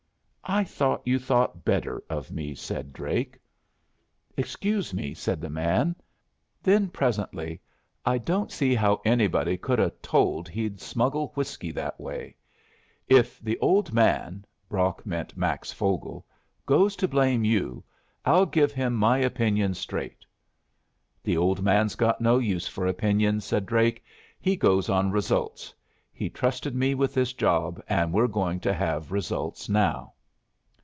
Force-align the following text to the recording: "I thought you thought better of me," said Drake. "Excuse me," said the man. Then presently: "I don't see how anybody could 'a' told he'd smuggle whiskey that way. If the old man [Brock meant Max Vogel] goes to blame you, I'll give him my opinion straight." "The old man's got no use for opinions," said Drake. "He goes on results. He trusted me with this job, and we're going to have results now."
"I 0.43 0.65
thought 0.65 1.03
you 1.05 1.17
thought 1.17 1.63
better 1.63 2.03
of 2.09 2.29
me," 2.29 2.55
said 2.55 2.91
Drake. 2.91 3.39
"Excuse 4.35 4.93
me," 4.93 5.13
said 5.13 5.39
the 5.39 5.49
man. 5.49 5.95
Then 6.61 6.89
presently: 6.89 7.61
"I 8.05 8.17
don't 8.17 8.51
see 8.51 8.75
how 8.75 8.99
anybody 9.05 9.55
could 9.55 9.79
'a' 9.79 9.91
told 10.01 10.49
he'd 10.49 10.81
smuggle 10.81 11.31
whiskey 11.35 11.71
that 11.71 11.97
way. 12.01 12.35
If 13.07 13.39
the 13.39 13.57
old 13.59 13.93
man 13.93 14.43
[Brock 14.67 15.05
meant 15.05 15.37
Max 15.37 15.71
Vogel] 15.71 16.25
goes 16.65 16.97
to 16.97 17.07
blame 17.07 17.45
you, 17.45 17.81
I'll 18.25 18.45
give 18.45 18.73
him 18.73 18.93
my 18.93 19.19
opinion 19.19 19.73
straight." 19.73 20.25
"The 21.23 21.37
old 21.37 21.61
man's 21.61 21.95
got 21.95 22.19
no 22.19 22.39
use 22.39 22.67
for 22.67 22.87
opinions," 22.87 23.45
said 23.45 23.65
Drake. 23.65 24.03
"He 24.37 24.57
goes 24.57 24.89
on 24.89 25.11
results. 25.11 25.73
He 26.11 26.29
trusted 26.29 26.75
me 26.75 26.93
with 26.93 27.13
this 27.13 27.31
job, 27.31 27.81
and 27.87 28.11
we're 28.11 28.27
going 28.27 28.59
to 28.61 28.73
have 28.73 29.13
results 29.13 29.69
now." 29.69 30.11